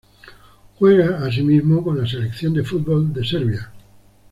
Juega, 0.79 1.23
asimismo, 1.27 1.83
con 1.83 2.01
la 2.01 2.07
selección 2.07 2.55
de 2.55 2.63
fútbol 2.63 3.13
de 3.13 3.23
Serbia. 3.23 3.71